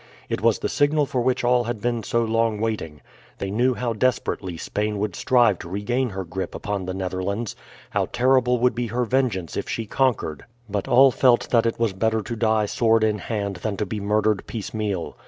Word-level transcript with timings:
It 0.29 0.41
was 0.41 0.57
the 0.57 0.67
signal 0.67 1.05
for 1.05 1.21
which 1.21 1.43
all 1.43 1.65
had 1.65 1.79
been 1.79 2.01
so 2.01 2.23
long 2.23 2.59
waiting. 2.59 3.01
They 3.37 3.51
knew 3.51 3.75
how 3.75 3.93
desperately 3.93 4.57
Spain 4.57 4.97
would 4.97 5.15
strive 5.15 5.59
to 5.59 5.69
regain 5.69 6.09
her 6.09 6.23
grip 6.25 6.55
upon 6.55 6.85
the 6.85 6.93
Netherlands, 6.95 7.55
how 7.91 8.07
terrible 8.11 8.57
would 8.57 8.73
be 8.73 8.87
her 8.87 9.05
vengeance 9.05 9.55
if 9.55 9.69
she 9.69 9.85
conquered; 9.85 10.45
but 10.67 10.87
all 10.87 11.11
felt 11.11 11.51
that 11.51 11.67
it 11.67 11.77
was 11.79 11.93
better 11.93 12.23
to 12.23 12.35
die 12.35 12.65
sword 12.65 13.03
in 13.03 13.19
hand 13.19 13.57
than 13.57 13.77
to 13.77 13.85
be 13.85 13.99
murdered 13.99 14.47
piecemeal. 14.47 15.17